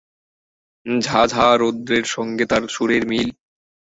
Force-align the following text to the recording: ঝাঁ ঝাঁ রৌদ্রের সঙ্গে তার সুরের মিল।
ঝাঁ 0.85 1.25
ঝাঁ 1.27 1.51
রৌদ্রের 1.57 2.05
সঙ্গে 2.05 2.45
তার 2.45 2.63
সুরের 2.67 3.03
মিল। 3.07 3.29